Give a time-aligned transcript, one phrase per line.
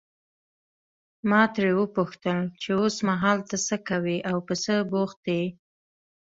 [1.29, 5.43] ما ترې وپوښتل چې اوسمهال ته څه کوې او په څه بوخت یې.